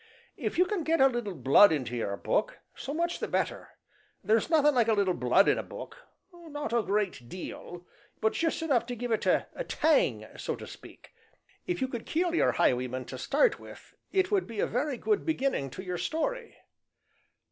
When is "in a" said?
5.47-5.61